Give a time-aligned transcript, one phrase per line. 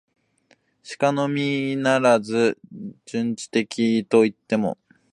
[0.81, 2.57] しかのみならず、
[3.05, 4.79] 純知識的といっても、